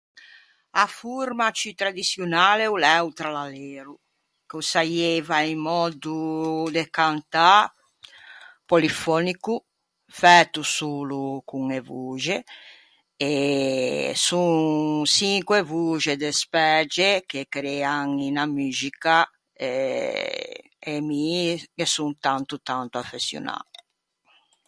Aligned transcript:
A 0.83 0.87
forma 0.99 1.47
ciù 1.59 1.69
tradiçionale 1.81 2.65
o 2.73 2.75
l'é 2.83 2.97
o 3.07 3.09
trallalero, 3.17 3.93
ch'o 4.47 4.59
saieiva 4.71 5.37
un 5.53 5.59
mòddo 5.69 6.17
de 6.75 6.83
cantâ 6.97 7.51
polifònico, 8.69 9.53
fæto 10.19 10.61
solo 10.77 11.21
con 11.49 11.63
e 11.79 11.81
voxe, 11.89 12.37
e 13.31 13.33
son 14.25 14.53
çinque 15.15 15.59
voxe 15.71 16.13
despæge 16.25 17.09
che 17.29 17.41
crean 17.55 18.07
unna 18.27 18.45
muxica 18.55 19.17
e... 19.69 19.69
e 20.91 20.93
mi 21.07 21.23
ghe 21.77 21.85
son 21.95 22.11
tanto 22.25 22.53
tanto 22.69 22.95
affeçionâ. 23.03 23.57